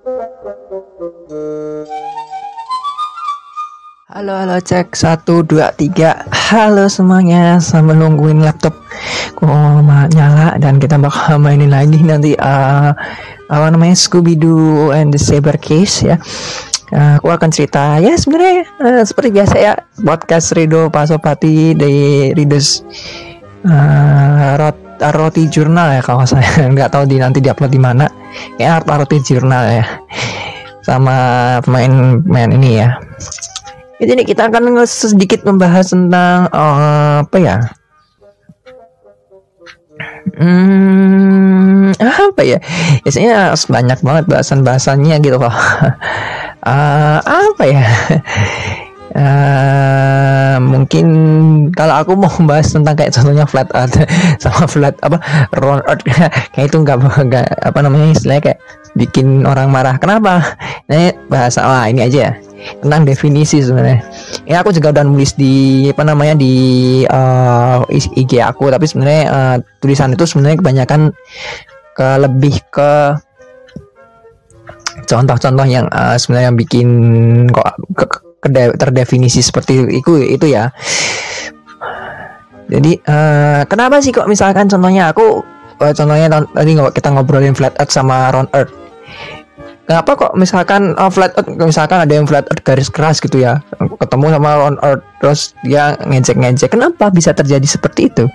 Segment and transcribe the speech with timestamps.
[0.00, 0.16] Halo
[4.32, 4.96] halo cek.
[4.96, 6.24] Satu dua tiga.
[6.32, 7.60] Halo semuanya.
[7.60, 8.80] Sambil nungguin laptop.
[9.36, 12.96] Ku nyala dan kita bakal mainin lagi nanti uh,
[13.52, 16.16] apa namanya Scooby Doo and the Saber Case ya.
[16.96, 19.76] Uh, aku akan cerita ya sebenarnya uh, seperti biasa ya.
[20.00, 22.88] Podcast Rido Pasopati dari Ridus
[23.68, 24.56] uh,
[25.00, 28.04] roti jurnal ya kalau saya nggak tahu di nanti diupload di mana
[28.60, 29.84] ya roti jurnal ya
[30.84, 31.16] sama
[31.64, 33.00] pemain main ini ya
[34.00, 37.56] jadi kita akan sedikit membahas tentang uh, apa ya?
[40.40, 42.58] Hmm, apa ya?
[43.04, 45.52] Biasanya banyak banget bahasan-bahasannya gitu kok.
[45.52, 47.84] uh, apa ya?
[49.10, 51.06] Uh, mungkin
[51.74, 53.98] kalau aku mau bahas tentang kayak contohnya flat earth
[54.42, 55.18] sama flat apa
[55.58, 56.06] round earth
[56.54, 58.58] kayak itu nggak nggak apa namanya istilahnya kayak
[58.94, 60.54] bikin orang marah kenapa
[60.86, 62.32] nah bahasa wah ini aja ya
[62.80, 64.04] tentang definisi sebenarnya.
[64.44, 66.54] Ini aku juga udah nulis di apa namanya di
[67.08, 71.00] uh, eh, IG aku, tapi sebenarnya uh, tulisan itu sebenarnya kebanyakan
[71.96, 73.16] ke lebih ke
[75.08, 76.88] contoh-contoh yang uh, sebenarnya yang bikin
[77.50, 78.04] kok ke,
[78.42, 80.72] terdefinisi seperti itu itu ya.
[82.70, 85.42] Jadi uh, kenapa sih kok misalkan contohnya aku
[85.82, 88.70] uh, contohnya tadi kita ngobrolin flat earth sama round earth
[89.90, 93.58] Kenapa kok misalkan oh, flat earth misalkan ada yang flat earth garis keras gitu ya
[93.98, 98.30] ketemu sama round earth terus dia ngejek-ngejek kenapa bisa terjadi seperti itu?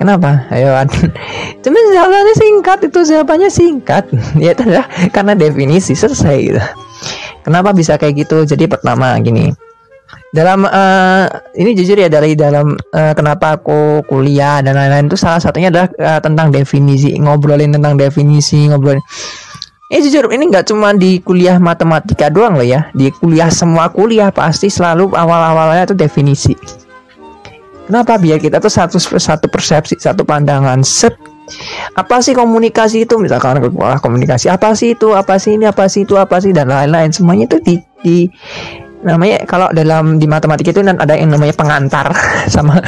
[0.00, 0.48] Kenapa?
[0.48, 0.72] Ayo
[1.62, 4.08] Cuma jawabannya singkat itu jawabannya singkat
[4.40, 6.62] ya adalah karena definisi selesai gitu.
[7.42, 8.46] Kenapa bisa kayak gitu?
[8.46, 9.50] Jadi pertama gini
[10.32, 11.28] dalam uh,
[11.60, 15.92] ini jujur ya dari dalam uh, kenapa aku kuliah dan lain-lain itu salah satunya adalah
[16.00, 19.00] uh, tentang definisi ngobrolin tentang definisi ngobrolin
[19.92, 22.88] Eh jujur ini nggak cuma di kuliah matematika doang loh ya.
[22.96, 26.56] Di kuliah semua kuliah pasti selalu awal-awalnya itu definisi.
[27.84, 28.16] Kenapa?
[28.16, 30.80] Biar kita tuh satu satu persepsi, satu pandangan.
[30.80, 31.12] Set.
[31.96, 33.18] Apa sih komunikasi itu?
[33.20, 33.60] Misalkan
[34.00, 35.12] komunikasi apa sih itu?
[35.12, 35.68] Apa sih ini?
[35.68, 36.14] Apa sih itu?
[36.16, 37.12] Apa sih dan lain-lain.
[37.12, 38.16] Semuanya itu di, di
[39.02, 42.06] namanya kalau dalam di matematika itu kan ada yang namanya pengantar
[42.54, 42.78] sama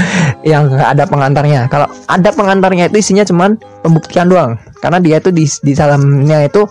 [0.47, 5.35] yang nggak ada pengantarnya kalau ada pengantarnya itu isinya cuman pembuktian doang karena dia itu
[5.35, 6.63] di di dalamnya itu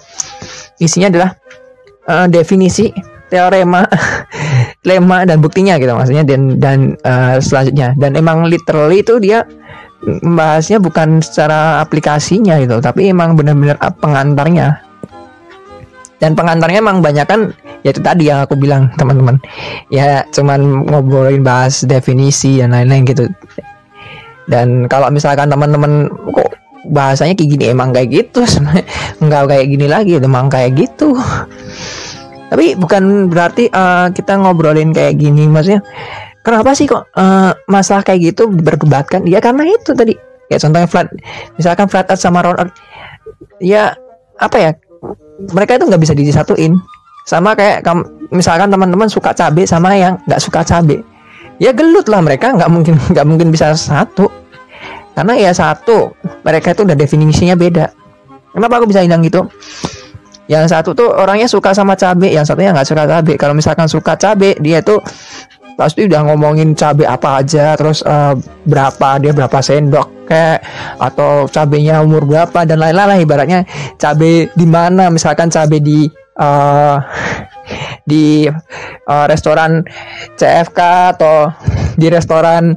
[0.80, 1.30] isinya adalah
[2.08, 2.88] uh, definisi
[3.28, 3.84] teorema
[4.88, 9.44] lema dan buktinya gitu maksudnya dan dan uh, selanjutnya dan emang literally itu dia
[10.04, 14.80] membahasnya bukan secara aplikasinya gitu tapi emang benar-benar pengantarnya.
[16.24, 17.52] Dan pengantarnya emang banyak kan
[17.84, 19.44] ya itu tadi yang aku bilang teman-teman.
[19.92, 23.28] Ya cuman ngobrolin bahas definisi dan lain-lain gitu.
[24.48, 26.52] Dan kalau misalkan teman-teman kok
[26.88, 28.44] bahasanya kayak gini emang kayak gitu
[29.24, 31.16] nggak kayak gini lagi emang kayak gitu.
[32.48, 35.82] Tapi bukan berarti uh, kita ngobrolin kayak gini maksudnya
[36.44, 39.26] kenapa sih kok uh, masalah kayak gitu berdebatkan?
[39.26, 40.14] Ya karena itu tadi.
[40.52, 41.08] Ya contohnya flat.
[41.58, 42.76] Misalkan flat earth sama round earth.
[43.64, 43.96] Ya
[44.38, 44.72] apa ya?
[45.50, 46.78] Mereka itu nggak bisa disatuin.
[47.24, 47.88] Sama kayak
[48.30, 51.02] misalkan teman-teman suka cabe sama yang nggak suka cabe.
[51.58, 52.52] Ya gelut lah mereka.
[52.54, 54.28] Nggak mungkin nggak mungkin bisa satu.
[55.14, 56.12] Karena ya satu
[56.44, 57.90] mereka itu udah definisinya beda.
[58.54, 59.50] Kenapa aku bisa bilang gitu?
[60.52, 63.34] Yang satu tuh orangnya suka sama cabe yang satunya nggak suka cabe.
[63.40, 65.00] Kalau misalkan suka cabe dia tuh
[65.74, 70.64] pasti udah ngomongin cabe apa aja terus uh, berapa dia berapa sendok kayak
[70.98, 73.60] atau cabenya umur berapa dan lain-lain lah ibaratnya
[74.00, 75.12] cabe di mana.
[75.12, 76.08] Misalkan cabe di
[76.40, 76.98] uh,
[78.10, 78.48] di
[79.08, 79.84] uh, restoran
[80.36, 80.80] CFK
[81.18, 81.52] atau
[81.94, 82.74] di restoran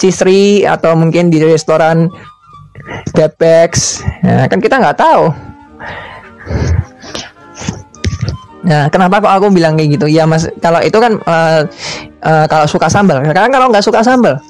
[0.00, 2.08] Cisri atau mungkin di restoran
[3.12, 4.02] Depex.
[4.22, 5.32] Ya, kan kita nggak tahu
[8.66, 10.10] Nah, kenapa kok aku bilang kayak gitu?
[10.10, 11.62] Ya, Mas, kalau itu kan uh,
[12.26, 13.22] uh, kalau suka sambal.
[13.22, 14.42] Sekarang kalau nggak suka sambal,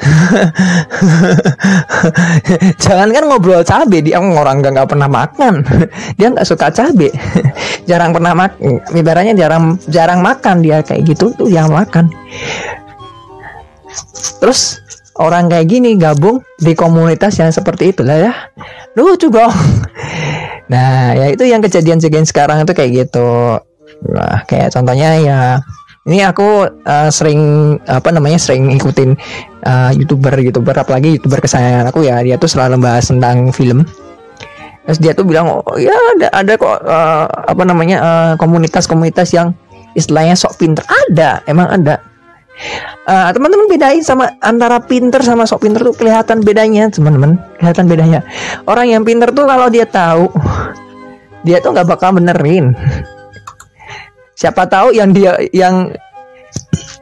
[2.82, 5.60] Jangan kan ngobrol cabe dia orang nggak pernah makan.
[6.18, 7.12] dia nggak suka cabe.
[7.88, 8.80] jarang pernah makan.
[8.96, 12.08] Ibaratnya jarang jarang makan dia kayak gitu tuh yang makan.
[14.40, 14.80] Terus
[15.20, 18.32] orang kayak gini gabung di komunitas yang seperti itulah ya.
[18.96, 19.52] Lucu dong.
[20.70, 23.58] Nah, ya itu yang kejadian-kejadian sekarang itu kayak gitu.
[24.06, 25.40] Nah, kayak contohnya ya
[26.06, 29.18] ini aku uh, sering apa namanya sering ikutin
[29.66, 33.82] uh, youtuber youtuber apalagi youtuber kesayangan aku ya dia tuh selalu bahas tentang film.
[34.86, 37.98] Terus dia tuh bilang oh ya ada ada kok uh, apa namanya
[38.38, 39.48] komunitas-komunitas uh, yang
[39.98, 40.86] istilahnya sok pinter.
[40.86, 41.98] Ada emang ada
[43.08, 47.40] uh, teman-teman bedain sama antara pinter sama sok pinter tuh kelihatan bedanya teman-teman.
[47.60, 48.20] Kelihatan bedanya.
[48.68, 50.28] Orang yang pinter tuh kalau dia tahu
[51.46, 52.72] dia tuh nggak bakal benerin.
[54.40, 55.92] Siapa tahu yang dia yang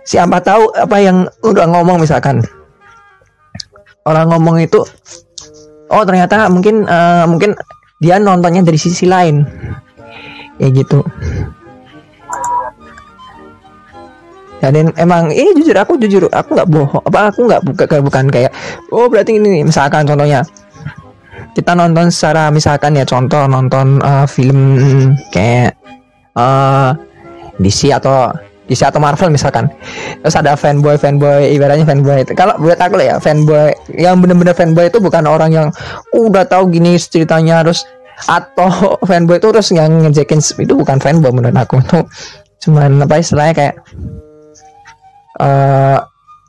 [0.02, 2.42] siapa tahu apa yang udah ngomong misalkan.
[4.02, 4.82] Orang ngomong itu
[5.88, 7.54] oh ternyata mungkin uh, mungkin
[8.02, 9.46] dia nontonnya dari sisi lain.
[10.58, 11.06] Ya gitu
[14.58, 17.02] dan emang ini jujur aku jujur aku nggak bohong.
[17.06, 18.50] Apa aku nggak buka bukan kayak
[18.90, 20.42] oh berarti ini misalkan contohnya.
[21.54, 24.78] Kita nonton secara misalkan ya contoh nonton uh, film
[25.34, 25.74] kayak
[26.38, 26.94] uh,
[27.58, 28.30] DC atau
[28.68, 29.66] DC atau Marvel misalkan.
[30.22, 32.36] Terus ada fanboy fanboy ibaratnya fanboy itu.
[32.36, 35.68] Kalau buat aku ya fanboy yang bener-bener fanboy itu bukan orang yang
[36.14, 37.82] udah tahu gini ceritanya terus
[38.28, 41.80] atau fanboy itu terus yang ngejekin itu bukan fanboy menurut aku.
[41.82, 41.98] Itu
[42.58, 43.74] cuman apa istilahnya kayak
[45.38, 45.98] uh,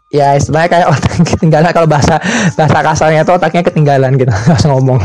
[0.09, 1.71] ya istilahnya kayak otak ketinggalan.
[1.71, 2.15] Kalau bahasa
[2.57, 4.33] bahasa kasarnya itu otaknya ketinggalan gitu.
[4.49, 4.99] Langsung ngomong.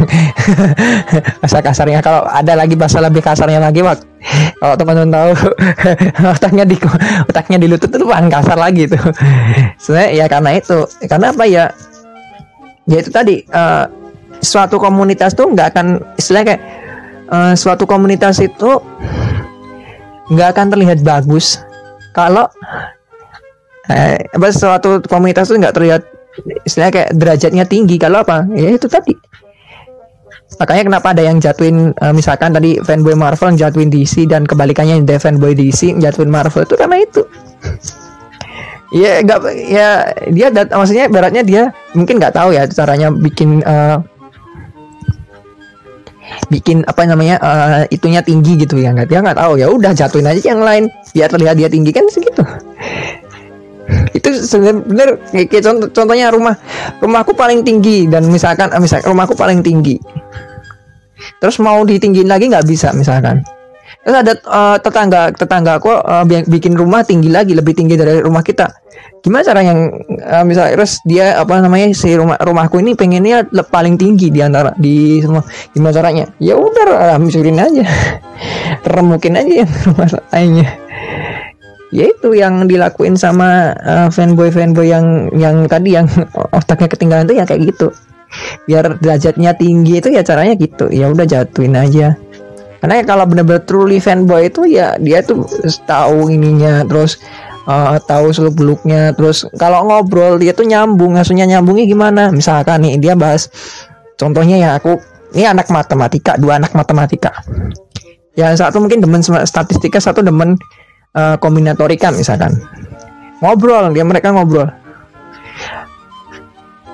[1.44, 2.00] Bahasa kasarnya.
[2.00, 4.00] Kalau ada lagi bahasa lebih kasarnya lagi mak
[4.56, 5.31] kalau teman-teman tahu
[6.40, 6.76] otaknya di
[7.28, 9.00] otaknya di lutut itu bukan kasar lagi tuh.
[9.76, 10.78] Sebenarnya ya karena itu.
[11.04, 11.69] Karena apa ya?
[12.88, 13.88] Ya itu tadi uh,
[14.40, 15.87] suatu komunitas tuh nggak akan
[16.20, 16.62] istilahnya kayak
[17.32, 18.80] uh, suatu komunitas itu
[20.32, 21.60] nggak akan terlihat bagus
[22.16, 22.48] kalau
[23.90, 26.02] eh, apa suatu komunitas itu nggak terlihat
[26.64, 28.46] istilahnya kayak derajatnya tinggi kalau apa?
[28.54, 29.14] Ya itu tadi.
[30.54, 35.02] Makanya kenapa ada yang jatuhin uh, misalkan tadi fanboy Marvel yang jatuhin DC dan kebalikannya
[35.02, 37.22] yang fanboy DC jatuhin Marvel itu karena itu.
[38.94, 39.40] Ya nggak
[39.75, 43.98] ya dia dat maksudnya beratnya dia mungkin nggak tahu ya caranya bikin uh,
[46.46, 49.58] bikin apa namanya uh, itunya tinggi gitu ya nggak dia nggak tahu.
[49.58, 50.94] Ya udah jatuhin aja yang lain.
[51.10, 52.46] Biar terlihat dia tinggi kan segitu
[54.25, 56.56] itu sebenarnya kayak contoh, contohnya rumah
[57.05, 60.00] rumahku paling tinggi dan misalkan eh, misalkan rumahku paling tinggi.
[61.44, 63.44] Terus mau ditinggiin lagi nggak bisa misalkan.
[64.05, 68.41] Terus ada uh, tetangga tetangga aku uh, bikin rumah tinggi lagi lebih tinggi dari rumah
[68.41, 68.69] kita.
[69.21, 69.93] Gimana cara yang
[70.25, 74.73] uh, misalnya terus dia apa namanya si rumah rumahku ini pengennya paling tinggi di antara
[74.76, 75.44] di semua.
[75.73, 76.25] Gimana caranya?
[76.41, 77.85] Ya udah hamsurin aja.
[78.97, 80.69] Remukin aja yang rumah lainnya
[81.94, 86.11] ya itu yang dilakuin sama uh, fanboy fanboy yang yang tadi yang
[86.50, 87.94] otaknya ketinggalan tuh ya kayak gitu.
[88.67, 90.91] Biar derajatnya tinggi itu ya caranya gitu.
[90.91, 92.19] Ya udah jatuhin aja.
[92.82, 95.46] Karena kalau bener-bener truly fanboy itu ya dia tuh
[95.87, 97.23] tahu ininya terus
[97.70, 102.23] uh, tahu seluk beluknya terus kalau ngobrol dia tuh nyambung maksudnya nyambungnya gimana?
[102.35, 103.47] Misalkan nih dia bahas
[104.19, 104.99] contohnya ya aku
[105.38, 107.31] ini anak matematika dua anak matematika.
[108.35, 110.58] Yang satu mungkin demen statistika satu demen
[111.14, 112.58] uh, kombinatorika misalkan.
[113.40, 114.69] Ngobrol dia mereka ngobrol.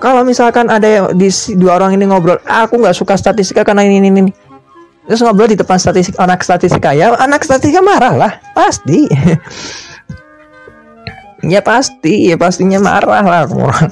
[0.00, 1.28] Kalau misalkan ada di
[1.61, 4.32] dua orang ini ngobrol aku nggak suka statistika karena ini ini ini.
[5.05, 6.94] Terus ngobrol di depan statistik anak statistika.
[6.96, 8.32] Ya anak statistika marah lah.
[8.55, 9.08] Pasti.
[11.40, 12.28] Ya pasti.
[12.28, 13.88] Ya pastinya marah lah orang.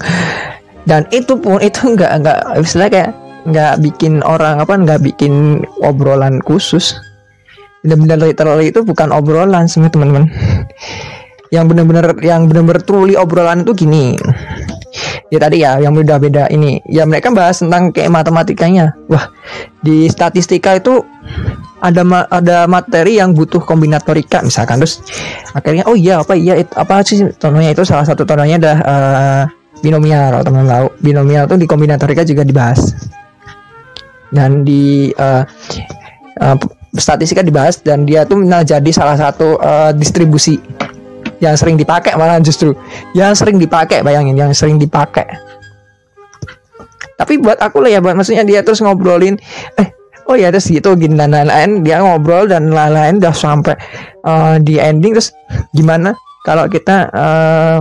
[0.85, 3.11] Dan itu pun itu nggak nggak istilahnya kayak
[3.49, 6.93] nggak bikin orang apa nggak bikin obrolan khusus
[7.83, 10.27] benar-benar literally itu bukan obrolan semua teman-teman.
[11.49, 14.13] Yang benar-benar yang benar-benar truly obrolan itu gini.
[15.29, 16.81] Ya tadi ya yang beda-beda ini.
[16.85, 18.93] Ya mereka bahas tentang kayak matematikanya.
[19.09, 19.29] Wah
[19.81, 21.01] di statistika itu
[21.79, 24.81] ada ma ada materi yang butuh kombinatorika misalkan.
[24.83, 25.01] Terus
[25.55, 27.25] akhirnya oh iya apa iya it, apa sih?
[27.37, 29.43] Contohnya itu salah satu contohnya adalah uh,
[29.81, 30.37] binomial.
[30.37, 32.93] Kalau teman tahu binomial itu di kombinatorika juga dibahas.
[34.29, 35.41] Dan di uh,
[36.41, 36.57] uh,
[36.97, 40.57] statistika dibahas dan dia tuh nah, jadi salah satu uh, distribusi.
[41.39, 42.75] Yang sering dipakai malah justru.
[43.15, 45.23] Yang sering dipakai bayangin yang sering dipakai.
[47.15, 49.35] Tapi buat aku lah ya buat maksudnya dia terus ngobrolin
[49.75, 49.87] eh
[50.27, 51.83] oh ya terus gitu gini dan lain-lain.
[51.83, 53.75] Dia ngobrol dan lain-lain udah sampai
[54.27, 55.31] uh, di ending terus
[55.71, 57.77] gimana kalau kita uh,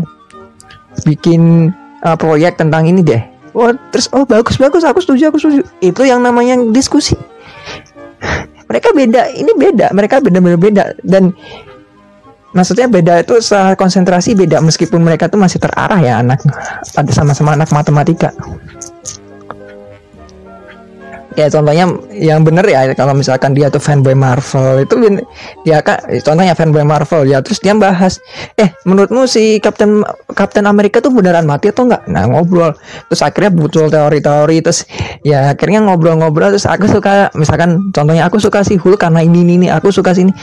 [1.03, 1.75] bikin
[2.07, 3.23] uh, proyek tentang ini deh.
[3.59, 5.63] Oh terus oh bagus bagus aku setuju aku setuju.
[5.83, 7.19] Itu yang namanya diskusi
[8.69, 10.85] mereka beda ini beda mereka benar-benar beda.
[11.01, 11.33] Dan
[12.53, 13.37] maksudnya beda itu
[13.77, 16.41] konsentrasi beda meskipun mereka tuh masih terarah ya anak
[16.97, 18.33] pada sama-sama anak matematika
[21.39, 24.95] ya contohnya yang bener ya kalau misalkan dia tuh fanboy Marvel itu
[25.63, 28.19] dia kak contohnya fanboy Marvel ya terus dia bahas
[28.59, 30.03] eh menurutmu si Captain
[30.35, 32.03] Captain Amerika tuh beneran mati atau enggak?
[32.11, 32.75] Nah ngobrol
[33.07, 34.83] terus akhirnya muncul teori-teori terus
[35.23, 39.53] ya akhirnya ngobrol-ngobrol terus aku suka misalkan contohnya aku suka si Hulk karena ini ini,
[39.63, 40.35] ini aku suka sini.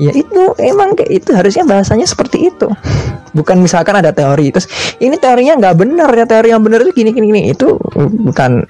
[0.00, 2.66] Ya itu emang kayak itu harusnya bahasanya seperti itu.
[3.36, 4.66] Bukan misalkan ada teori terus
[4.98, 7.52] ini teorinya nggak benar ya teori yang benar itu gini gini.
[7.52, 7.78] Itu
[8.26, 8.66] bukan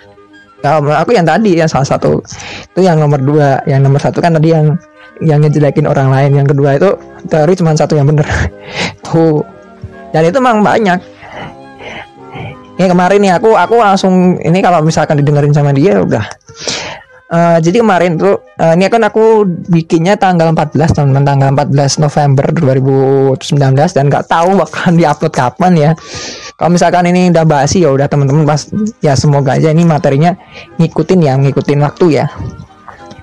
[0.61, 2.21] Kalau aku yang tadi yang salah satu
[2.77, 4.77] itu yang nomor dua, yang nomor satu kan tadi yang
[5.21, 6.97] yang ngejelekin orang lain, yang kedua itu
[7.29, 8.25] teori cuma satu yang bener.
[9.07, 9.45] Tuh.
[10.13, 11.01] Dan itu memang banyak.
[12.81, 16.25] Ya kemarin nih aku aku langsung ini kalau misalkan didengerin sama dia udah
[17.31, 22.51] Uh, jadi kemarin tuh uh, ini kan aku bikinnya tanggal 14 teman tanggal 14 November
[22.51, 25.91] 2019 dan nggak tahu bakalan diupload kapan ya.
[26.59, 28.67] Kalau misalkan ini udah basi ya udah teman-teman pas
[28.99, 30.35] ya semoga aja ini materinya
[30.83, 32.27] ngikutin ya ngikutin waktu ya.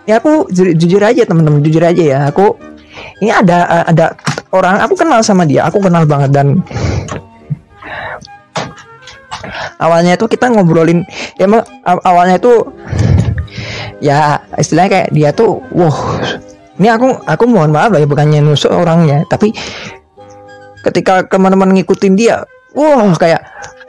[0.08, 2.56] Ya aku ju jujur aja teman-teman jujur aja ya aku
[3.20, 4.16] ini ada ada
[4.56, 6.64] orang aku kenal sama dia aku kenal banget dan
[9.78, 11.06] awalnya itu kita ngobrolin
[11.38, 11.46] ya
[12.08, 12.72] awalnya itu
[14.04, 15.94] ya istilahnya kayak dia tuh wow
[16.78, 19.54] ini aku aku mohon maaf lah ya bukannya nusuk orangnya tapi
[20.86, 22.46] ketika teman-teman ngikutin dia
[22.78, 23.42] wah kayak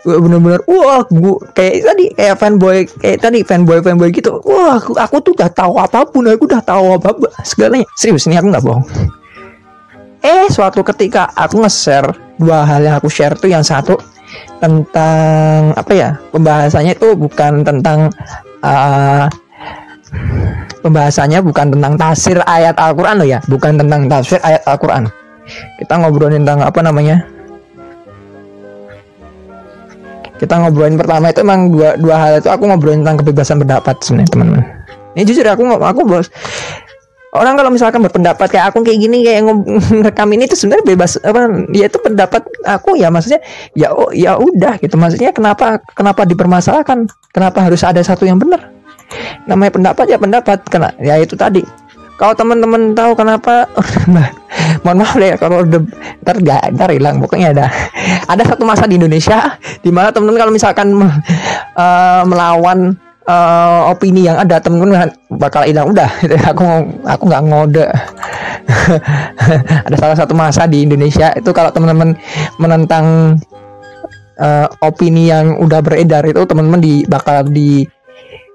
[0.06, 5.16] bener-bener wah gua kayak tadi kayak fanboy kayak tadi fanboy fanboy gitu wah aku, aku
[5.20, 7.84] tuh udah tahu apa pun aku udah tahu apa, apa segalanya.
[7.98, 8.86] Serius ini aku nggak bohong.
[10.22, 13.98] Eh suatu ketika aku nge-share dua hal yang aku share tuh yang satu
[14.58, 18.10] tentang apa ya pembahasannya itu bukan tentang
[18.62, 19.26] uh,
[20.78, 23.38] Pembahasannya bukan tentang tafsir ayat Al-Quran loh ya.
[23.50, 25.10] Bukan tentang tafsir ayat Al-Quran.
[25.80, 27.26] Kita ngobrolin tentang apa namanya?
[30.38, 34.30] Kita ngobrolin pertama itu emang dua, dua hal itu aku ngobrolin tentang kebebasan pendapat sebenarnya
[34.30, 34.62] teman-teman.
[35.18, 36.30] Ini jujur aku aku bos.
[37.34, 39.44] Orang kalau misalkan berpendapat kayak aku kayak gini kayak
[39.98, 43.42] ngerekam ini itu sebenarnya bebas apa ya itu pendapat aku ya maksudnya
[43.74, 44.94] ya oh ya udah gitu.
[44.94, 47.10] Maksudnya kenapa kenapa dipermasalahkan?
[47.34, 48.77] Kenapa harus ada satu yang benar
[49.48, 50.58] namanya pendapat ya pendapat.
[50.68, 51.62] Kena ya itu tadi.
[52.18, 53.70] Kalau teman-teman tahu kenapa
[54.82, 55.78] mohon maaf ya kalau udah
[56.26, 57.66] ntar gak hilang pokoknya ada.
[58.26, 59.54] Ada satu masa di Indonesia
[59.86, 62.98] di mana teman-teman kalau misalkan uh, melawan
[63.28, 65.94] uh, opini yang ada teman-teman bakal hilang.
[65.94, 66.10] Udah
[66.50, 66.64] aku
[67.06, 67.86] aku nggak ngode.
[69.88, 72.12] Ada salah satu masa di Indonesia itu kalau teman-teman
[72.60, 73.38] menentang
[74.40, 77.88] uh, opini yang udah beredar itu teman-teman di bakal di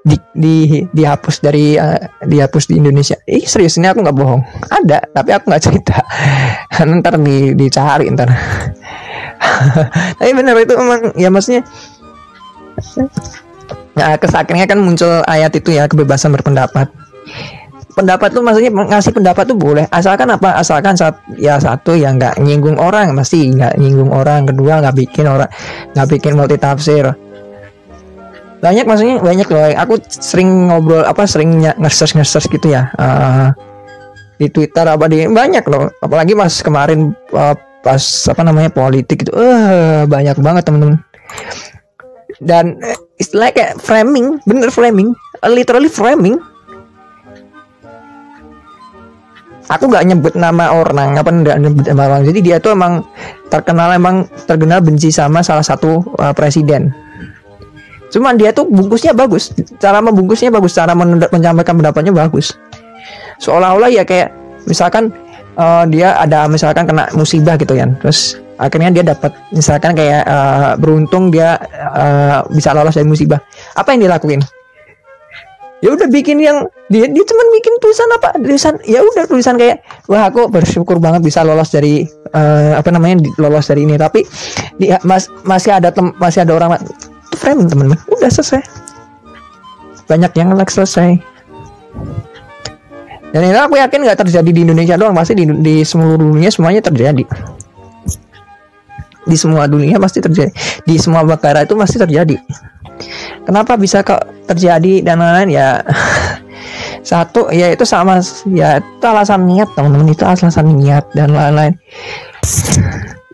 [0.04, 0.56] di, di
[0.92, 1.96] dihapus dari uh,
[2.28, 3.16] dihapus di Indonesia.
[3.24, 4.44] Ih serius ini aku nggak bohong.
[4.68, 5.98] Ada tapi aku nggak cerita.
[7.00, 8.28] ntar di dicari ntar.
[10.20, 11.64] tapi benar itu emang ya maksudnya.
[13.94, 16.92] Nah, kesakitnya kan muncul ayat itu ya kebebasan berpendapat.
[17.94, 22.42] Pendapat tuh maksudnya ngasih pendapat tuh boleh asalkan apa asalkan saat ya satu ya nggak
[22.42, 25.46] nyinggung orang mesti nggak nyinggung orang kedua nggak bikin orang
[25.94, 27.14] nggak bikin multi tafsir
[28.64, 29.64] banyak maksudnya banyak loh.
[29.76, 32.88] Aku sering ngobrol apa sering nge-search nge gitu ya.
[32.96, 33.52] Uh,
[34.40, 35.92] di Twitter apa di banyak loh.
[36.00, 38.00] Apalagi pas kemarin uh, pas
[38.32, 41.04] apa namanya politik itu uh, banyak banget temen-temen
[42.40, 42.80] dan
[43.20, 45.12] istilah kayak framing bener framing.
[45.44, 46.40] Literally framing.
[49.72, 52.24] Aku nggak nyebut nama orang apa nggak nyebut nama orang.
[52.28, 53.04] Jadi dia tuh emang
[53.52, 57.03] terkenal emang terkenal benci sama salah satu uh, presiden
[58.14, 59.50] Cuman dia tuh bungkusnya bagus,
[59.82, 60.94] cara membungkusnya bagus, cara
[61.34, 62.54] menyampaikan pendapatnya bagus.
[63.42, 64.30] Seolah-olah ya kayak
[64.70, 65.10] misalkan
[65.58, 70.78] uh, dia ada misalkan kena musibah gitu ya, terus akhirnya dia dapat misalkan kayak uh,
[70.78, 71.58] beruntung dia
[71.90, 73.42] uh, bisa lolos dari musibah.
[73.74, 74.46] Apa yang dia lakuin?
[75.84, 79.84] ya udah bikin yang dia dia cuma bikin tulisan apa tulisan ya udah tulisan kayak
[80.08, 84.24] wah aku bersyukur banget bisa lolos dari uh, apa namanya lolos dari ini tapi
[84.80, 86.80] dia mas, masih ada tem, masih ada orang
[87.38, 88.00] framing teman-teman.
[88.10, 88.62] Udah selesai.
[90.08, 91.18] Banyak yang like selesai.
[93.34, 95.18] Dan ini aku yakin nggak terjadi di Indonesia doang.
[95.18, 97.26] Pasti di, di seluruh dunia semuanya terjadi.
[99.24, 100.52] Di semua dunia pasti terjadi.
[100.84, 102.38] Di semua negara itu pasti terjadi.
[103.44, 105.50] Kenapa bisa kok terjadi dan lain-lain?
[105.50, 105.82] Ya
[107.10, 108.22] satu ya itu sama
[108.54, 110.14] ya itu alasan niat teman-teman.
[110.14, 111.74] Itu alasan niat dan lain-lain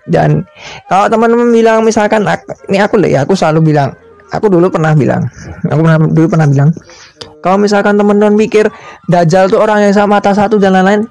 [0.10, 0.44] dan
[0.90, 2.26] kalau teman-teman bilang misalkan
[2.68, 3.94] ini aku ya aku selalu bilang
[4.34, 5.26] aku dulu pernah bilang
[5.70, 6.70] aku pernah dulu pernah bilang
[7.40, 8.68] kalau misalkan teman-teman mikir
[9.08, 11.08] dajjal tuh orang yang sama mata satu dan lain-lain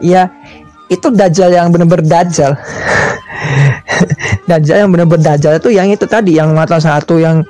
[0.00, 0.30] ya
[0.90, 2.54] itu dajjal yang benar-benar dajjal
[4.50, 7.42] dajjal yang benar-benar dajjal itu yang itu tadi yang mata satu yang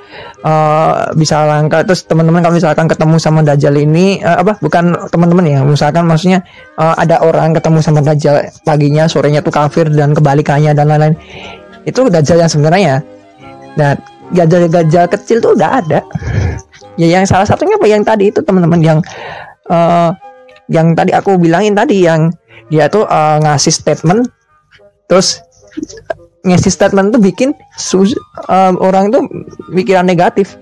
[0.43, 1.85] uh, bisa langka.
[1.85, 6.43] Terus teman-teman kalau misalkan ketemu sama dajjal ini uh, apa bukan teman-teman ya misalkan maksudnya
[6.77, 11.15] uh, ada orang ketemu sama dajjal paginya sorenya tuh kafir dan kebalikannya dan lain-lain.
[11.85, 13.01] Itu dajjal yang sebenarnya.
[13.77, 13.97] Nah
[14.31, 15.99] gajah-gajah kecil tuh udah ada.
[16.99, 17.87] Ya yang salah satunya apa?
[17.87, 18.99] Yang tadi itu teman-teman yang
[19.71, 20.11] uh,
[20.67, 22.35] yang tadi aku bilangin tadi yang
[22.71, 24.31] dia tuh uh, ngasih statement
[25.11, 25.43] terus
[26.41, 27.53] ngasih statement tuh bikin
[28.49, 29.25] um, orang tuh
[29.73, 30.57] pikiran negatif.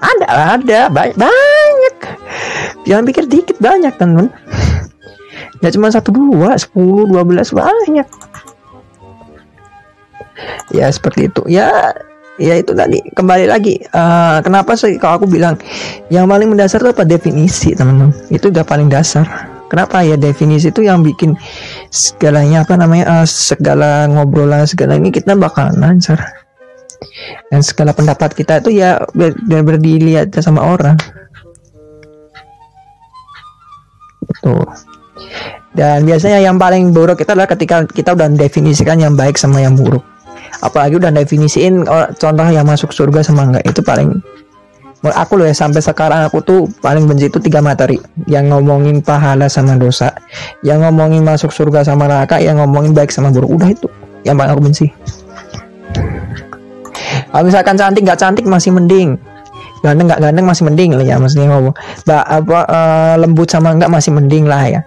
[0.00, 1.96] Ada ada banyak banyak.
[2.84, 4.28] Jangan pikir dikit banyak teman
[5.64, 8.04] ya cuma satu dua sepuluh dua belas banyak.
[10.72, 11.42] Ya seperti itu.
[11.48, 11.92] Ya
[12.36, 13.00] ya itu tadi.
[13.16, 15.56] Kembali lagi uh, kenapa sih kalau aku bilang
[16.12, 17.08] yang paling mendasar itu apa?
[17.08, 18.12] Definisi teman-teman.
[18.28, 19.24] Itu udah paling dasar.
[19.72, 21.34] Kenapa ya definisi itu yang bikin
[21.94, 26.18] segalanya apa namanya uh, segala ngobrolan segala ini kita bakalan lancar
[27.54, 30.98] dan segala pendapat kita itu ya benar-benar dilihat sama orang.
[34.42, 34.66] Tuh.
[35.74, 39.74] Dan biasanya yang paling buruk itu adalah ketika kita udah definisikan yang baik sama yang
[39.74, 40.02] buruk.
[40.62, 44.22] Apalagi udah definisiin oh, contoh yang masuk surga sama enggak itu paling
[45.12, 48.00] aku loh ya sampai sekarang aku tuh paling benci itu tiga materi.
[48.24, 50.14] Yang ngomongin pahala sama dosa.
[50.64, 52.40] Yang ngomongin masuk surga sama neraka.
[52.40, 53.60] Yang ngomongin baik sama buruk.
[53.60, 53.88] Udah itu
[54.24, 54.86] yang paling aku benci.
[57.34, 59.20] Kalau misalkan cantik nggak cantik masih mending.
[59.84, 61.76] Ganteng nggak ganteng masih mending lah ya maksudnya ngomong.
[62.08, 64.80] Ba, apa uh, lembut sama enggak masih mending lah ya.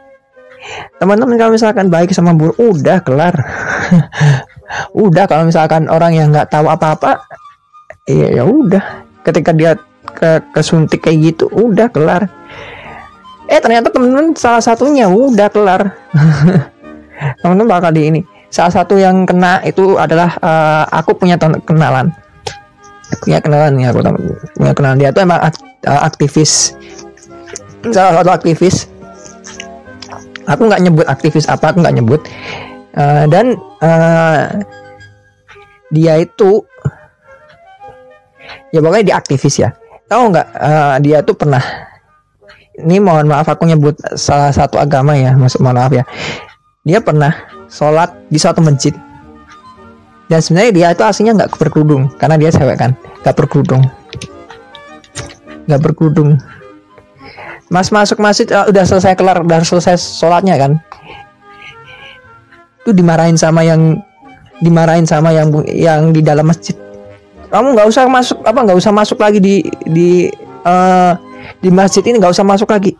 [0.97, 3.35] Teman-teman kalau misalkan baik sama buruk udah kelar.
[4.91, 7.23] Udah kalau misalkan orang yang nggak tahu apa-apa
[8.03, 9.07] ya ya udah.
[9.23, 9.79] Ketika dia
[10.17, 12.25] ke kesuntik kayak gitu udah kelar.
[13.45, 15.93] Eh ternyata temen-temen salah satunya udah kelar.
[17.41, 18.21] Temen-temen bakal di ini.
[18.49, 22.09] Salah satu yang kena itu adalah uh, aku punya kenalan.
[23.21, 24.01] Punya kenalan ya aku
[24.57, 24.97] punya kenalan.
[24.97, 25.53] Dia tuh emang eh,
[25.85, 26.73] aktivis.
[27.93, 28.89] Salah satu aktivis.
[30.47, 32.21] Aku nggak nyebut aktivis apa aku nggak nyebut.
[32.97, 34.49] Uh, dan uh,
[35.93, 36.65] dia itu
[38.75, 39.69] ya pokoknya dia aktivis ya
[40.07, 41.61] tahu nggak uh, dia tuh pernah
[42.77, 46.05] ini mohon maaf aku nyebut salah satu agama ya maksud mohon maaf ya.
[46.87, 47.35] Dia pernah
[47.67, 48.95] sholat di suatu masjid.
[50.27, 52.91] Dan sebenarnya dia itu aslinya nggak berkerudung karena dia cewek kan
[53.23, 53.83] nggak berkerudung.
[55.67, 56.39] Nggak berkerudung.
[57.67, 60.71] Mas masuk masjid uh, udah selesai kelar udah selesai sholatnya kan.
[62.85, 63.99] Itu dimarahin sama yang
[64.63, 66.77] dimarahin sama yang yang di dalam masjid
[67.47, 69.55] kamu nggak usah masuk apa nggak usah masuk lagi di
[69.87, 70.27] di
[70.67, 71.15] uh,
[71.63, 72.93] di masjid ini nggak usah masuk lagi.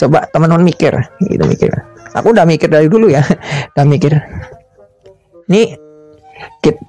[0.00, 1.68] Coba teman-teman mikir gitu mikir.
[2.16, 3.20] Aku udah mikir dari dulu ya
[3.76, 4.16] udah mikir.
[5.52, 5.76] Ini
[6.64, 6.80] kit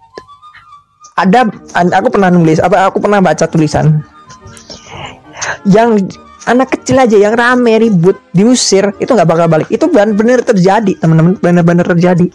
[1.20, 1.44] ada
[1.76, 4.00] aku pernah nulis apa aku pernah baca tulisan.
[5.68, 6.16] Yang
[6.48, 9.68] anak kecil aja yang rame ribut diusir itu nggak bakal balik.
[9.68, 12.32] Itu benar-benar terjadi teman-teman benar-benar terjadi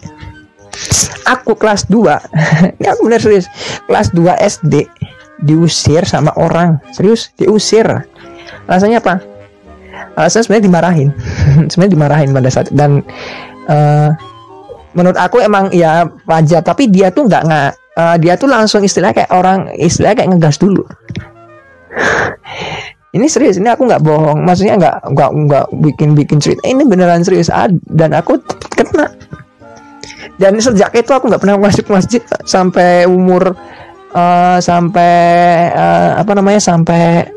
[1.27, 3.47] aku kelas 2 ini aku benar serius.
[3.85, 4.87] Kelas 2 SD
[5.43, 6.81] diusir sama orang.
[6.95, 7.85] Serius diusir.
[8.65, 9.21] Alasannya apa?
[10.17, 11.09] Alasannya sebenarnya dimarahin.
[11.69, 13.05] Sebenarnya dimarahin pada saat dan
[13.69, 14.09] uh,
[14.97, 16.65] menurut aku emang ya wajar.
[16.65, 20.57] Tapi dia tuh nggak nggak uh, dia tuh langsung istilah kayak orang istilah kayak ngegas
[20.57, 20.83] dulu.
[23.07, 24.45] Ini serius ini aku nggak bohong.
[24.45, 26.61] Maksudnya nggak nggak nggak bikin bikin cerita.
[26.69, 27.49] Ini beneran serius.
[27.89, 28.37] Dan aku
[28.77, 29.09] kena
[30.37, 33.57] dan sejak itu aku nggak pernah masuk masjid sampai umur
[34.13, 35.13] uh, sampai
[35.73, 37.27] uh, apa namanya sampai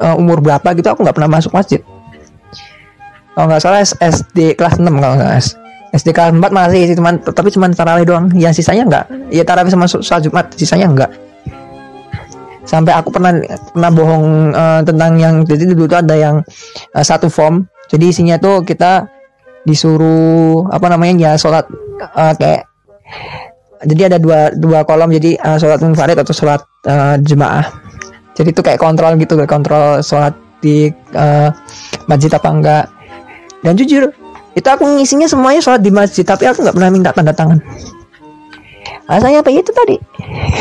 [0.00, 1.80] uh, umur berapa gitu aku nggak pernah masuk masjid.
[3.34, 5.32] Kalau nggak salah SD kelas 6 kalau nggak
[5.96, 8.26] SD kelas 4 masih sih cuman tapi cuman tarawih doang.
[8.36, 11.10] Yang sisanya enggak ya tarawih sama sholat Jumat sisanya enggak
[12.70, 13.34] sampai aku pernah
[13.74, 16.36] pernah bohong uh, tentang yang jadi dulu tuh ada yang
[16.94, 17.66] uh, satu form.
[17.90, 19.10] Jadi isinya tuh kita
[19.64, 21.68] disuruh apa namanya ya sholat
[22.00, 22.64] uh, kayak
[23.84, 27.64] jadi ada dua dua kolom jadi uh, sholat munfarid atau sholat uh, jemaah.
[28.36, 31.48] Jadi itu kayak kontrol gitu kayak kontrol sholat di uh,
[32.08, 32.84] masjid apa enggak.
[33.60, 34.08] Dan jujur
[34.56, 37.60] itu aku ngisinya semuanya sholat di masjid tapi aku nggak pernah minta tanda tangan
[39.10, 39.50] alasannya apa?
[39.50, 39.98] Itu tadi.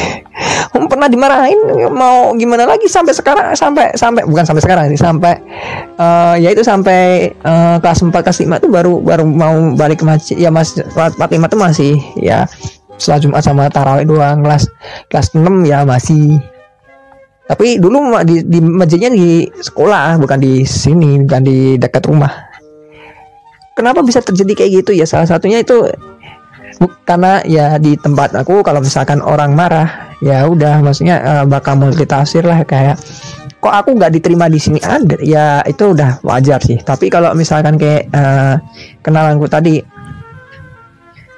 [0.90, 1.60] Pernah dimarahin
[1.94, 5.38] mau gimana lagi sampai sekarang sampai sampai bukan sampai sekarang sih sampai
[6.02, 10.06] uh, ya itu sampai uh, kelas 4 kelas 5 itu baru baru mau balik ke
[10.08, 12.50] masjid ya mas kelas 4 5 itu masih ya
[13.00, 14.66] setelah Jumat sama tarawih doang kelas
[15.08, 16.42] kelas 6 ya masih.
[17.50, 22.30] Tapi dulu di, di masjidnya di sekolah bukan di sini bukan di dekat rumah.
[23.74, 25.08] Kenapa bisa terjadi kayak gitu ya?
[25.08, 25.88] Salah satunya itu
[27.04, 32.46] karena ya di tempat aku kalau misalkan orang marah ya udah maksudnya uh, bakal multitafsir
[32.46, 32.96] lah kayak
[33.60, 34.80] kok aku nggak diterima di sini?
[34.80, 36.80] Ada ya itu udah wajar sih.
[36.80, 38.56] Tapi kalau misalkan kayak uh,
[39.04, 39.84] kenalanku tadi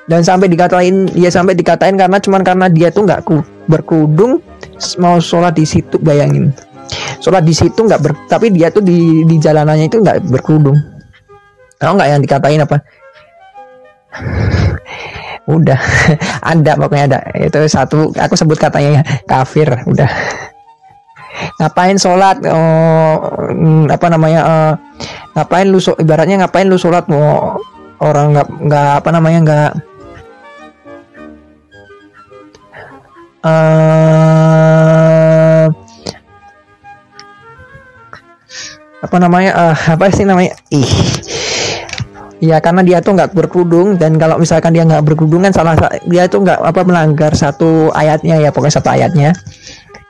[0.05, 3.25] dan sampai dikatain ya sampai dikatain karena cuman karena dia tuh nggak
[3.65, 4.43] berkerudung
[5.01, 6.53] mau sholat di situ bayangin.
[7.23, 10.77] Sholat di situ nggak ber tapi dia tuh di di jalanannya itu nggak berkerudung.
[11.81, 12.77] Tahu nggak yang dikatain apa
[15.49, 15.79] udah.
[16.51, 17.19] Ada pokoknya ada.
[17.37, 20.09] Itu satu aku sebut katanya kafir udah.
[21.57, 22.43] Ngapain sholat?
[22.45, 23.15] Oh,
[23.89, 24.73] apa namanya uh,
[25.33, 27.07] ngapain lu so, ibaratnya ngapain lu sholat?
[27.09, 27.57] Mau
[28.01, 29.71] orang nggak nggak apa namanya nggak
[33.45, 34.61] uh,
[39.01, 40.53] apa namanya uh, apa sih namanya?
[40.69, 40.85] Ih
[42.41, 45.77] Ya karena dia tuh nggak berkerudung dan kalau misalkan dia nggak berkerudung kan salah
[46.09, 49.29] dia tuh nggak apa melanggar satu ayatnya ya pokoknya satu ayatnya.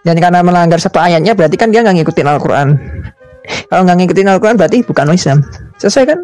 [0.02, 2.68] Dan karena melanggar satu ayatnya berarti kan dia nggak ngikutin Al-Quran.
[3.68, 5.44] Kalau nggak ngikutin Al-Quran berarti bukan Islam.
[5.78, 6.20] Selesai kan?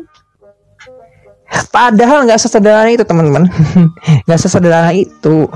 [1.72, 3.48] Padahal nggak sesederhana itu teman-teman,
[4.28, 5.48] nggak sesederhana itu.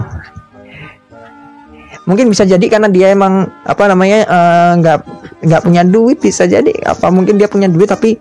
[2.08, 6.46] Mungkin bisa jadi karena dia emang apa namanya eh, nggak uh, nggak punya duit bisa
[6.46, 8.18] jadi apa mungkin dia punya duit tapi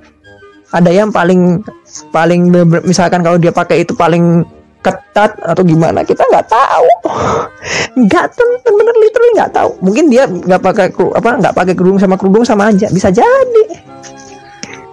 [0.71, 1.65] ada yang paling
[2.11, 2.51] paling
[2.87, 4.45] misalkan kalau dia pakai itu paling
[4.81, 6.89] ketat atau gimana kita nggak tahu.
[8.01, 9.71] Nggak bener-bener literally nggak tahu.
[9.85, 12.89] Mungkin dia nggak pakai apa nggak pakai kerudung sama kerudung sama aja.
[12.89, 13.65] Bisa jadi.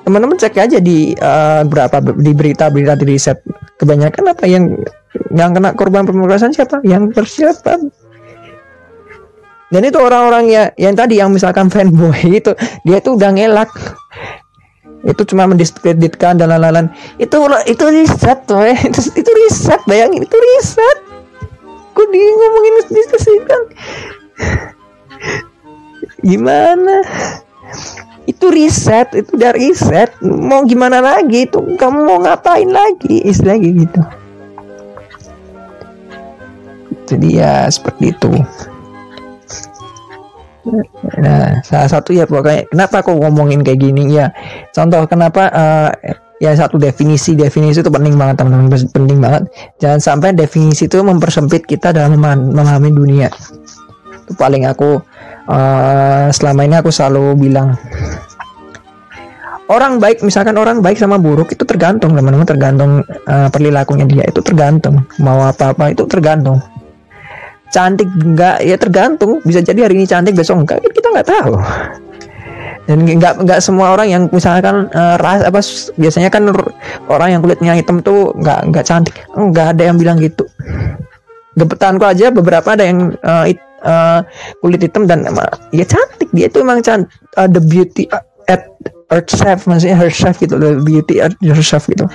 [0.03, 3.39] Teman-teman cek aja di uh, berapa di berita-berita di riset.
[3.79, 4.75] Kebanyakan apa yang
[5.31, 6.83] yang kena korban pemerkosaan siapa?
[6.83, 7.87] Yang persiapan.
[9.67, 12.55] Dan itu orang-orang ya yang tadi yang misalkan fanboy itu
[12.87, 13.67] dia tuh udah ngelak
[15.07, 16.91] itu cuma mendiskreditkan dan lain-lain.
[17.15, 18.75] Itu itu riset eh.
[18.91, 20.27] itu, itu riset bayangin.
[20.27, 20.97] Itu riset.
[21.95, 22.73] Aku di ngomongin
[23.47, 23.61] kan.
[26.27, 27.01] Gimana?
[28.27, 30.11] Itu riset itu dari riset.
[30.21, 31.47] Mau gimana lagi?
[31.47, 33.23] Itu kamu mau ngapain lagi?
[33.23, 34.01] Istilahnya gitu.
[37.07, 38.27] Jadi ya seperti itu
[41.17, 42.67] Nah, salah satu ya pokoknya.
[42.69, 44.13] Kenapa aku ngomongin kayak gini?
[44.13, 44.31] Ya.
[44.75, 45.89] Contoh kenapa uh,
[46.37, 48.69] ya satu definisi definisi itu penting banget teman-teman.
[48.91, 49.43] Penting banget.
[49.81, 53.31] Jangan sampai definisi itu mempersempit kita dalam memahami dunia.
[54.25, 54.99] Itu paling aku
[55.47, 57.75] uh, selama ini aku selalu bilang.
[59.67, 62.47] Orang baik misalkan orang baik sama buruk itu tergantung teman-teman.
[62.47, 62.91] Tergantung
[63.27, 64.23] uh, perilakunya dia.
[64.23, 65.03] Itu tergantung.
[65.19, 66.63] Mau apa-apa itu tergantung
[67.73, 69.39] cantik enggak ya tergantung.
[69.43, 70.81] Bisa jadi hari ini cantik besok enggak.
[70.83, 71.53] Kita nggak tahu.
[72.87, 75.59] Dan nggak nggak semua orang yang misalkan uh, ras apa
[75.99, 76.47] biasanya kan
[77.11, 79.15] orang yang kulitnya hitam tuh nggak nggak cantik.
[79.35, 80.47] Nggak ada yang bilang gitu.
[81.57, 84.23] Gebetanku aja beberapa ada yang uh, it, uh,
[84.63, 86.31] kulit hitam dan uh, ya cantik.
[86.31, 88.07] Dia itu emang cantik uh, the beauty
[88.47, 88.63] at
[89.11, 92.07] herself maksudnya herself gitu the beauty at herself gitu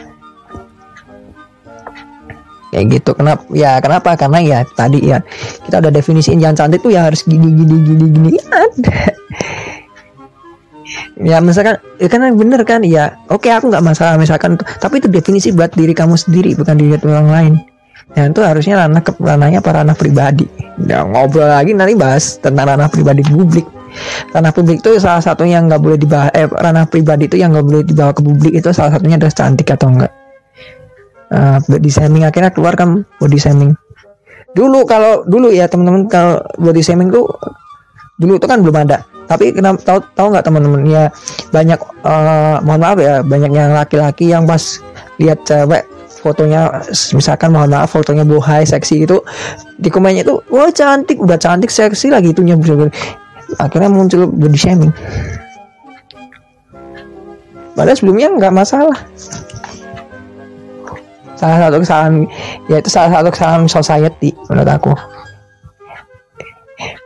[2.72, 3.10] kayak gitu.
[3.12, 4.16] Kenapa ya kenapa?
[4.16, 5.20] Karena ya tadi ya
[5.68, 8.30] kita udah definisiin yang cantik tuh ya harus gini gini gini gini.
[8.50, 8.96] Ada.
[11.22, 12.84] Ya misalkan ya kan bener kan?
[12.84, 16.98] Ya oke aku nggak masalah misalkan tapi itu definisi buat diri kamu sendiri bukan diri
[17.00, 17.54] orang lain.
[18.12, 20.44] Dan itu harusnya ranah ke ranahnya para ranah pribadi.
[20.84, 23.64] Ya ngobrol lagi nanti bahas tentang ranah pribadi publik.
[24.36, 27.64] Ranah publik itu salah satu yang nggak boleh dibahas eh ranah pribadi itu yang nggak
[27.64, 30.12] boleh dibawa ke publik itu salah satunya adalah cantik atau enggak
[31.32, 33.72] uh, body shaming akhirnya keluar kan body shaming.
[34.52, 37.24] Dulu kalau dulu ya teman-teman kalau body shaming tuh
[38.20, 39.02] dulu itu kan belum ada.
[39.26, 40.80] Tapi kenapa tahu tahu nggak teman-teman?
[40.84, 41.08] Ya
[41.50, 44.78] banyak uh, mohon maaf ya banyak yang laki-laki yang pas
[45.16, 45.88] lihat cewek
[46.22, 46.84] fotonya
[47.16, 49.18] misalkan mohon maaf fotonya bohai seksi itu
[49.80, 52.60] di komennya itu wah cantik udah cantik seksi lagi itunya.
[53.56, 54.92] Akhirnya muncul body shaming.
[57.72, 59.00] Padahal sebelumnya nggak masalah
[61.42, 62.14] salah satu kesalahan
[62.70, 64.94] ya itu salah satu kesalahan society menurut aku.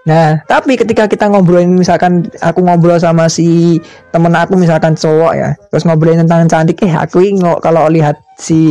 [0.06, 3.80] Nah, tapi ketika kita ngobrolin misalkan aku ngobrol sama si
[4.14, 8.70] temen aku misalkan cowok ya, terus ngobrolin tentang cantik, eh aku nggak kalau lihat si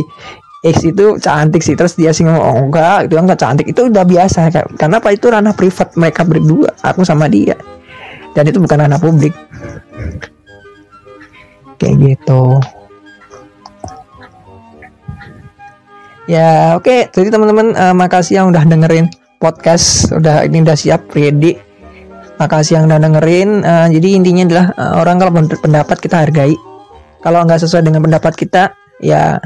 [0.64, 4.02] X itu cantik sih, terus dia sih ngomong oh, enggak, itu enggak cantik, itu udah
[4.02, 4.50] biasa
[4.80, 5.08] karena apa?
[5.14, 7.54] Itu ranah privat mereka berdua, aku sama dia,
[8.34, 9.36] dan itu bukan ranah publik,
[11.78, 12.58] kayak gitu.
[16.26, 17.00] Ya oke, okay.
[17.14, 19.06] jadi teman-teman uh, makasih yang udah dengerin
[19.38, 21.54] podcast, udah ini udah siap ready.
[22.42, 23.62] Makasih yang udah dengerin.
[23.62, 26.58] Uh, jadi intinya adalah uh, orang kalau pendapat kita hargai.
[27.22, 29.38] Kalau nggak sesuai dengan pendapat kita, ya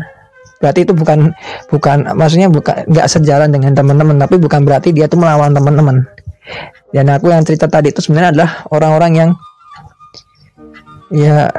[0.64, 1.36] berarti itu bukan
[1.68, 6.00] bukan maksudnya bukan nggak sejalan dengan teman-teman, tapi bukan berarti dia tuh melawan teman-teman.
[6.96, 9.30] Dan aku yang cerita tadi itu sebenarnya adalah orang-orang yang
[11.12, 11.52] ya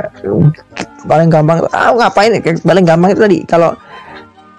[1.05, 2.31] paling gampang ah ngapain
[2.63, 3.75] paling gampang itu tadi kalau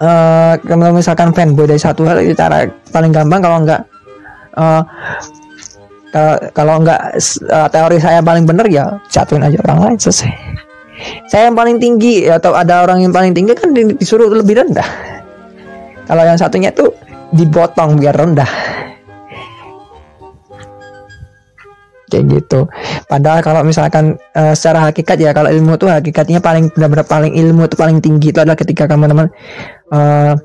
[0.03, 3.81] uh, misalkan fanboy dari satu hal itu cara paling gampang kalau enggak
[4.59, 4.83] uh,
[6.13, 6.99] uh, kalau enggak
[7.47, 10.31] uh, teori saya paling benar ya jatuhin aja orang lain selesai.
[11.27, 14.85] Saya yang paling tinggi atau ada orang yang paling tinggi kan disuruh lebih rendah.
[16.05, 16.93] Kalau yang satunya tuh
[17.33, 18.47] dipotong biar rendah
[22.13, 22.69] kayak gitu.
[23.09, 27.65] Padahal kalau misalkan uh, secara hakikat ya kalau ilmu tuh hakikatnya paling benar-benar paling ilmu
[27.65, 29.33] itu paling tinggi itu adalah ketika teman-teman
[29.89, 30.37] uh,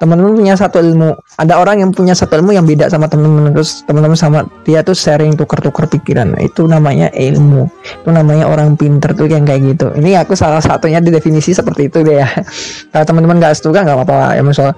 [0.00, 1.12] teman-teman punya satu ilmu.
[1.36, 4.96] Ada orang yang punya satu ilmu yang beda sama teman-teman terus teman-teman sama dia tuh
[4.96, 6.32] sharing tukar-tukar pikiran.
[6.32, 7.68] Nah, itu namanya ilmu.
[8.00, 9.92] Itu namanya orang pinter tuh yang kayak gitu.
[9.92, 12.28] Ini aku salah satunya di definisi seperti itu deh ya.
[12.96, 14.72] Kalau teman-teman nggak setuju nggak apa-apa ya misal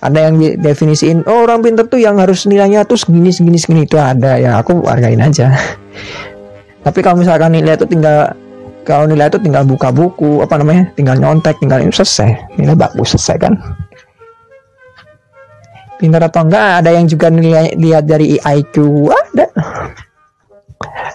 [0.00, 3.84] ada yang definisiin oh orang pinter tuh yang harus nilainya tuh segini segini segini.
[3.84, 4.56] Itu ada ya.
[4.64, 5.52] Aku hargain aja.
[6.88, 8.32] Tapi kalau misalkan nilai itu tinggal
[8.88, 12.56] kalau nilai itu tinggal buka buku apa namanya tinggal nyontek tinggal ini selesai.
[12.56, 13.54] Nilai bagus selesai kan
[16.02, 19.46] pintar atau enggak ada yang juga nilai lihat dari IQ ada.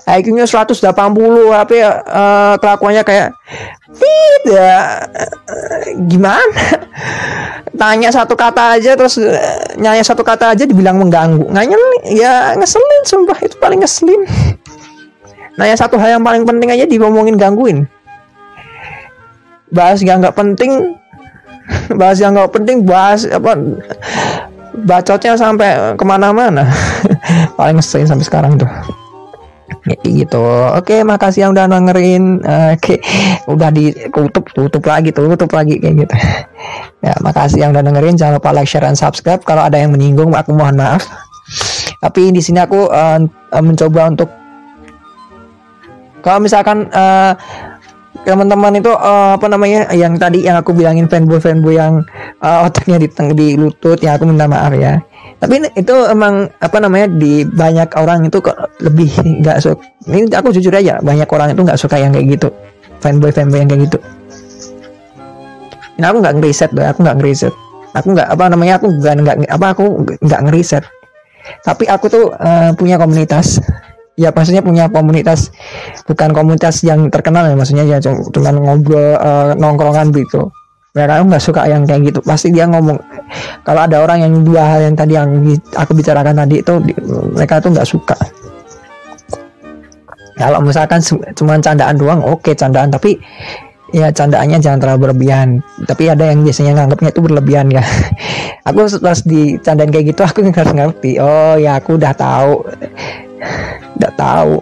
[0.08, 3.36] IQ-nya 180 tapi uh, kelakuannya kayak
[3.92, 4.88] tidak
[6.08, 6.64] gimana?
[7.76, 9.36] Tanya satu kata aja terus uh,
[9.76, 11.52] nyanya satu kata aja dibilang mengganggu.
[11.52, 11.66] Nggak
[12.08, 14.24] ya ngeselin sumpah itu paling ngeselin.
[15.60, 17.84] Nanya satu hal yang paling penting aja diomongin gangguin.
[19.68, 20.96] Bahas yang nggak penting
[22.00, 23.60] bahas yang nggak penting bahas apa
[24.86, 26.68] bacotnya sampai ke mana-mana.
[27.58, 28.70] Paling ngeselin sampai sekarang tuh.
[29.88, 30.44] Kayak gitu.
[30.76, 32.44] Oke makasih yang udah dengerin.
[32.76, 33.00] Oke
[33.48, 36.16] udah ditutup tutup lagi tutup lagi kayak gitu.
[36.98, 38.18] Ya makasih yang udah dengerin.
[38.18, 39.46] Jangan lupa like share dan subscribe.
[39.46, 41.06] Kalau ada yang menyinggung aku mohon maaf.
[42.02, 43.22] Tapi di sini aku uh,
[43.54, 44.30] mencoba untuk
[46.26, 47.38] kalau misalkan uh,
[48.28, 52.04] teman-teman itu uh, apa namanya yang tadi yang aku bilangin fanboy fanboy yang
[52.44, 55.00] uh, otaknya di di lutut ya aku minta maaf ya.
[55.40, 59.80] Tapi itu emang apa namanya di banyak orang itu kok lebih nggak suka
[60.12, 62.52] ini aku jujur aja banyak orang itu nggak suka yang kayak gitu.
[63.00, 63.98] Fanboy fanboy yang kayak gitu.
[65.96, 67.54] Ini aku nggak ngeriset deh aku nggak ngeriset.
[67.96, 70.84] Aku nggak apa namanya aku nggak nggak apa aku nggak ngeriset.
[71.64, 73.64] Tapi aku tuh uh, punya komunitas
[74.18, 75.54] ya maksudnya punya komunitas
[76.10, 80.50] bukan komunitas yang terkenal ya maksudnya ya cuma ngobrol uh, nongkrongan gitu.
[80.98, 82.98] Mereka nggak suka yang kayak gitu pasti dia ngomong
[83.62, 85.30] kalau ada orang yang dua hal yang tadi yang
[85.78, 86.74] aku bicarakan tadi itu
[87.38, 88.18] mereka tuh nggak suka.
[90.38, 91.02] Kalau misalkan
[91.38, 93.22] cuma candaan doang oke okay, candaan tapi
[93.94, 95.62] ya candaannya jangan terlalu berlebihan.
[95.86, 97.86] Tapi ada yang biasanya nganggapnya itu berlebihan ya.
[98.68, 101.22] Aku pas dicandain kayak gitu aku nggak ngerti.
[101.22, 102.68] Oh ya aku udah tahu
[103.98, 104.58] nggak tahu.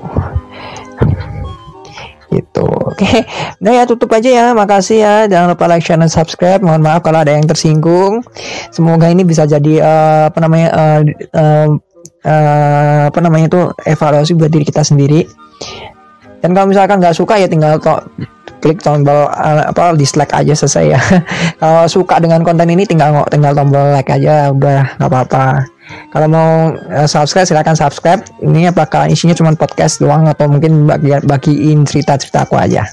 [2.36, 2.68] Gitu.
[2.68, 3.24] Oke.
[3.64, 4.46] Nah ya tutup aja ya.
[4.52, 5.16] Makasih ya.
[5.32, 6.60] Jangan lupa like share dan subscribe.
[6.60, 8.24] Mohon maaf kalau ada yang tersinggung.
[8.76, 11.68] Semoga ini bisa jadi uh, apa namanya uh, uh,
[12.28, 15.24] uh, apa namanya itu evaluasi buat diri kita sendiri.
[16.44, 18.06] Dan kalau misalkan nggak suka ya tinggal kok
[18.62, 21.02] klik tombol uh, apa dislike aja selesai ya.
[21.62, 24.54] Kalau suka dengan konten ini tinggal tinggal tombol like aja.
[24.54, 25.75] Udah nggak apa-apa
[26.10, 28.22] kalau mau uh, subscribe silahkan subscribe.
[28.42, 32.88] Ini apakah isinya cuma podcast doang atau mungkin bagi bagiin cerita-cerita aku aja.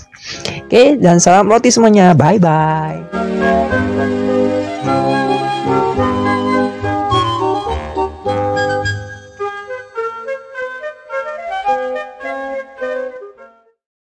[0.66, 2.14] Oke, dan salam roti semuanya.
[2.14, 4.21] Bye bye.